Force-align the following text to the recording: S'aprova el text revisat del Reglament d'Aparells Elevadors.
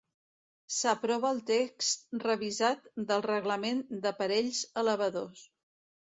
S'aprova 0.75 1.27
el 1.35 1.41
text 1.49 2.15
revisat 2.23 2.87
del 3.11 3.21
Reglament 3.25 3.83
d'Aparells 4.07 4.63
Elevadors. 4.83 5.45